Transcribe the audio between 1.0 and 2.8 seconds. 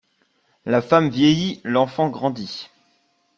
vieillit, l’enfant grandit.